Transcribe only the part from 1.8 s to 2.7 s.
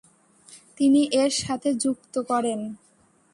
যুক্ত করেন।